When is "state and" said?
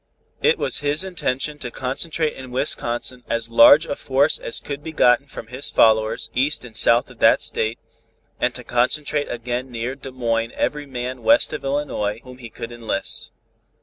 7.39-8.55